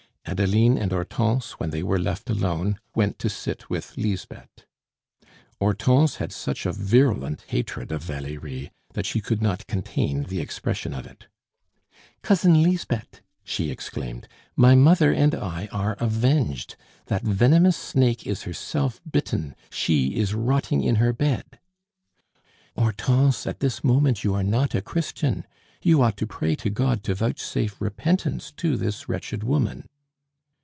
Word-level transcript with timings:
Adeline 0.25 0.77
and 0.77 0.91
Hortense, 0.91 1.53
when 1.59 1.71
they 1.71 1.81
were 1.81 1.97
left 1.99 2.29
alone, 2.29 2.79
went 2.93 3.17
to 3.19 3.27
sit 3.27 3.67
with 3.71 3.97
Lisbeth. 3.97 4.65
Hortense 5.59 6.17
had 6.17 6.31
such 6.31 6.67
a 6.67 6.71
virulent 6.71 7.41
hatred 7.47 7.91
of 7.91 8.03
Valerie 8.03 8.71
that 8.93 9.07
she 9.07 9.19
could 9.19 9.41
not 9.41 9.65
contain 9.65 10.23
the 10.25 10.39
expression 10.39 10.93
of 10.93 11.07
it. 11.07 11.25
"Cousin 12.21 12.61
Lisbeth," 12.61 13.21
she 13.43 13.71
exclaimed, 13.71 14.27
"my 14.55 14.75
mother 14.75 15.11
and 15.11 15.33
I 15.33 15.65
are 15.71 15.97
avenged! 15.99 16.75
that 17.07 17.23
venomous 17.23 17.75
snake 17.75 18.27
is 18.27 18.43
herself 18.43 19.01
bitten 19.11 19.55
she 19.71 20.15
is 20.15 20.35
rotting 20.35 20.83
in 20.83 20.95
her 20.97 21.11
bed!" 21.13 21.59
"Hortense, 22.77 23.47
at 23.47 23.59
this 23.59 23.83
moment 23.83 24.23
you 24.23 24.35
are 24.35 24.43
not 24.43 24.75
a 24.75 24.83
Christian. 24.83 25.45
You 25.81 26.03
ought 26.03 26.15
to 26.17 26.27
pray 26.27 26.53
to 26.57 26.69
God 26.69 27.03
to 27.05 27.15
vouchsafe 27.15 27.81
repentance 27.81 28.51
to 28.57 28.77
this 28.77 29.09
wretched 29.09 29.43
woman." 29.43 29.87